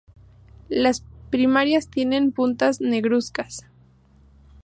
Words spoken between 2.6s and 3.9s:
negruzcas.